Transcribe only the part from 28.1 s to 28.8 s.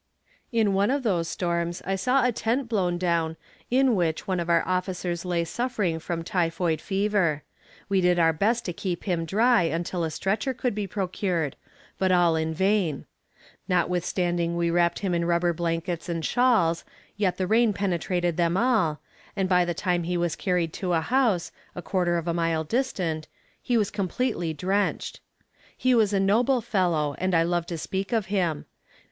of him.